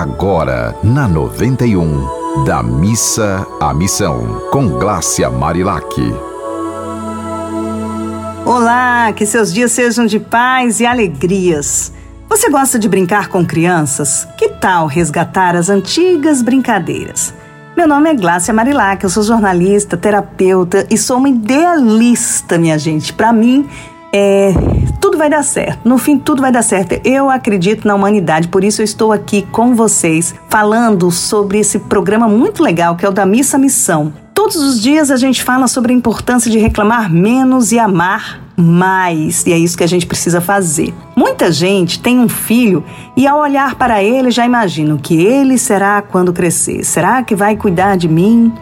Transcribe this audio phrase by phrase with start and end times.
[0.00, 5.86] agora na 91, da missa à missão, com Glácia Marilac.
[8.44, 11.92] Olá, que seus dias sejam de paz e alegrias.
[12.28, 14.26] Você gosta de brincar com crianças?
[14.36, 17.32] Que tal resgatar as antigas brincadeiras?
[17.76, 23.12] Meu nome é Glácia Marilac, eu sou jornalista, terapeuta e sou uma idealista, minha gente.
[23.12, 23.68] Para mim,
[24.16, 24.54] é,
[25.00, 25.80] tudo vai dar certo.
[25.84, 27.00] No fim, tudo vai dar certo.
[27.04, 32.28] Eu acredito na humanidade, por isso eu estou aqui com vocês falando sobre esse programa
[32.28, 34.12] muito legal que é o da Missa Missão.
[34.32, 39.44] Todos os dias a gente fala sobre a importância de reclamar menos e amar mais,
[39.46, 40.94] e é isso que a gente precisa fazer.
[41.16, 42.84] Muita gente tem um filho
[43.16, 46.84] e ao olhar para ele já imagina o que ele será quando crescer.
[46.84, 48.52] Será que vai cuidar de mim?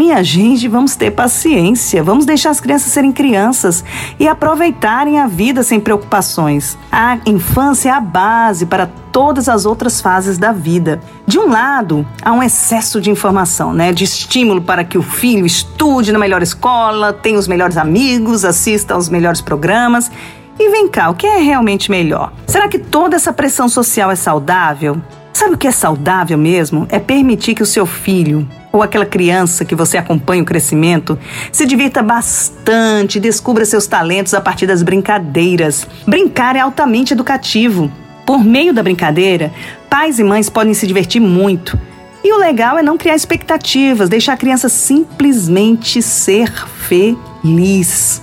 [0.00, 3.84] Minha gente, vamos ter paciência, vamos deixar as crianças serem crianças
[4.18, 6.78] e aproveitarem a vida sem preocupações.
[6.90, 11.02] A infância é a base para todas as outras fases da vida.
[11.26, 15.44] De um lado, há um excesso de informação, né, de estímulo para que o filho
[15.44, 20.10] estude na melhor escola, tenha os melhores amigos, assista aos melhores programas.
[20.58, 22.32] E vem cá, o que é realmente melhor?
[22.46, 24.96] Será que toda essa pressão social é saudável?
[25.34, 26.86] Sabe o que é saudável mesmo?
[26.88, 31.18] É permitir que o seu filho ou aquela criança que você acompanha o crescimento
[31.50, 35.86] se divirta bastante, descubra seus talentos a partir das brincadeiras.
[36.06, 37.90] Brincar é altamente educativo.
[38.24, 39.52] Por meio da brincadeira,
[39.88, 41.78] pais e mães podem se divertir muito.
[42.22, 48.22] E o legal é não criar expectativas, deixar a criança simplesmente ser feliz.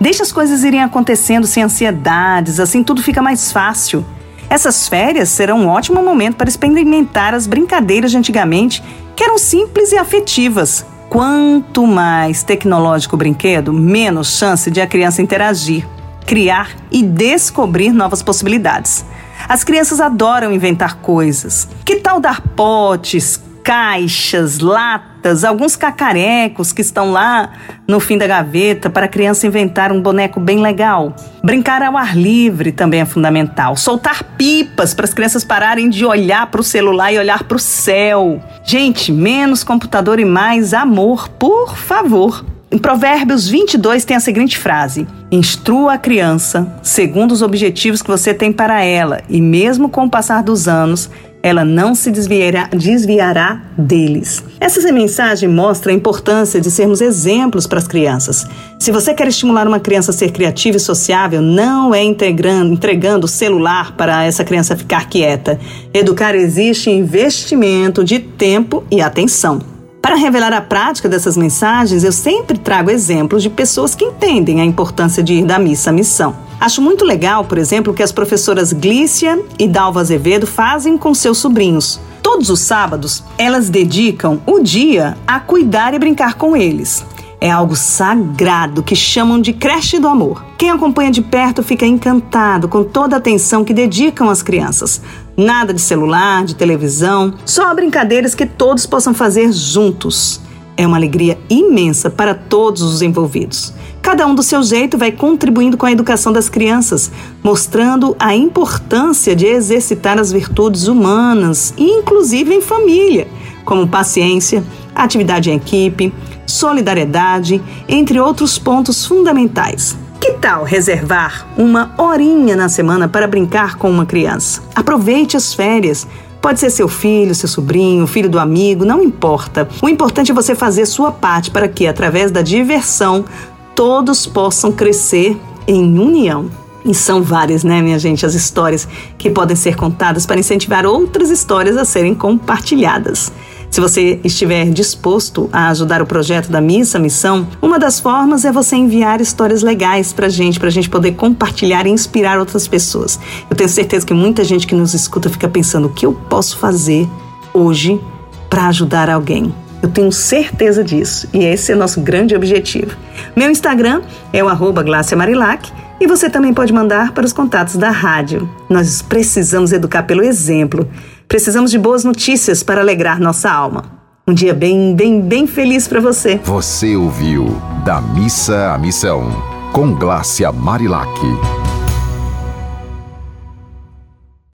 [0.00, 4.04] Deixa as coisas irem acontecendo sem ansiedades, assim tudo fica mais fácil.
[4.48, 8.82] Essas férias serão um ótimo momento para experimentar as brincadeiras de antigamente,
[9.16, 10.84] que eram simples e afetivas.
[11.08, 15.86] Quanto mais tecnológico o brinquedo, menos chance de a criança interagir,
[16.26, 19.04] criar e descobrir novas possibilidades.
[19.48, 21.68] As crianças adoram inventar coisas.
[21.84, 27.50] Que tal dar potes, caixas, latas, alguns cacarecos que estão lá
[27.88, 31.16] no fim da gaveta para a criança inventar um boneco bem legal.
[31.42, 33.74] Brincar ao ar livre também é fundamental.
[33.74, 37.60] Soltar pipas para as crianças pararem de olhar para o celular e olhar para o
[37.60, 38.38] céu.
[38.62, 42.44] Gente, menos computador e mais amor, por favor.
[42.70, 48.34] Em Provérbios 22 tem a seguinte frase: Instrua a criança segundo os objetivos que você
[48.34, 51.08] tem para ela, e mesmo com o passar dos anos,
[51.44, 54.42] ela não se desviará, desviará deles.
[54.58, 58.46] Essa mensagem mostra a importância de sermos exemplos para as crianças.
[58.80, 63.28] Se você quer estimular uma criança a ser criativa e sociável, não é entregando o
[63.28, 65.60] celular para essa criança ficar quieta.
[65.92, 69.60] Educar existe investimento de tempo e atenção.
[70.00, 74.64] Para revelar a prática dessas mensagens, eu sempre trago exemplos de pessoas que entendem a
[74.64, 76.43] importância de ir da missa à missão.
[76.64, 81.36] Acho muito legal, por exemplo, que as professoras Glícia e Dalva Azevedo fazem com seus
[81.36, 82.00] sobrinhos.
[82.22, 87.04] Todos os sábados, elas dedicam o dia a cuidar e brincar com eles.
[87.38, 90.42] É algo sagrado que chamam de creche do amor.
[90.56, 95.02] Quem acompanha de perto fica encantado com toda a atenção que dedicam às crianças.
[95.36, 100.40] Nada de celular, de televisão, só brincadeiras que todos possam fazer juntos.
[100.78, 103.74] É uma alegria imensa para todos os envolvidos.
[104.04, 107.10] Cada um do seu jeito vai contribuindo com a educação das crianças,
[107.42, 113.26] mostrando a importância de exercitar as virtudes humanas, inclusive em família,
[113.64, 114.62] como paciência,
[114.94, 116.12] atividade em equipe,
[116.46, 119.96] solidariedade, entre outros pontos fundamentais.
[120.20, 124.62] Que tal reservar uma horinha na semana para brincar com uma criança?
[124.74, 126.06] Aproveite as férias.
[126.42, 129.66] Pode ser seu filho, seu sobrinho, filho do amigo, não importa.
[129.82, 133.24] O importante é você fazer sua parte para que, através da diversão,
[133.74, 136.50] todos possam crescer em união.
[136.84, 138.86] E são várias, né, minha gente, as histórias
[139.16, 143.32] que podem ser contadas para incentivar outras histórias a serem compartilhadas.
[143.70, 148.52] Se você estiver disposto a ajudar o projeto da Missa Missão, uma das formas é
[148.52, 153.18] você enviar histórias legais para gente, para a gente poder compartilhar e inspirar outras pessoas.
[153.50, 156.58] Eu tenho certeza que muita gente que nos escuta fica pensando o que eu posso
[156.58, 157.08] fazer
[157.52, 158.00] hoje
[158.48, 159.52] para ajudar alguém.
[159.84, 162.96] Eu tenho certeza disso e esse é nosso grande objetivo.
[163.36, 164.00] Meu Instagram
[164.32, 164.82] é o arroba
[165.14, 165.70] Marilac
[166.00, 168.48] e você também pode mandar para os contatos da rádio.
[168.66, 170.88] Nós precisamos educar pelo exemplo.
[171.28, 173.84] Precisamos de boas notícias para alegrar nossa alma.
[174.26, 176.40] Um dia bem, bem, bem feliz para você.
[176.44, 179.30] Você ouviu Da Missa à Missão,
[179.70, 181.12] com Glácia Marilac.